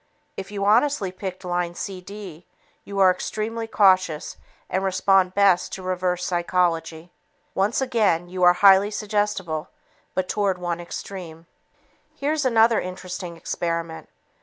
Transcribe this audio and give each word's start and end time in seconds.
If 0.35 0.49
you 0.49 0.65
honestly 0.65 1.11
picked 1.11 1.45
line 1.45 1.75
CD, 1.75 2.47
you 2.83 2.97
are 2.97 3.11
extremely 3.11 3.67
cautious 3.67 4.35
and 4.67 4.83
respond 4.83 5.35
best 5.35 5.71
to 5.73 5.83
"reverse 5.83 6.25
psychology." 6.25 7.11
Once 7.53 7.81
again 7.81 8.27
you 8.27 8.41
are 8.41 8.53
highly 8.53 8.89
suggestible, 8.89 9.69
but 10.15 10.27
toward 10.27 10.57
one 10.57 10.79
extreme. 10.79 11.45
Here's 12.15 12.45
another 12.45 12.81
interesting 12.81 13.37
experiment. 13.37 14.09